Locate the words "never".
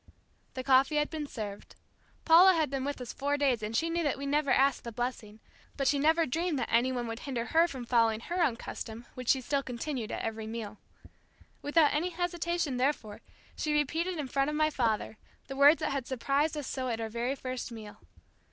4.25-4.49, 5.99-6.25